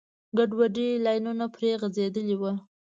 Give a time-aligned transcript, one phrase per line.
[0.37, 0.75] ګډوډ
[1.05, 2.53] لاینونه پرې غځېدلي وو.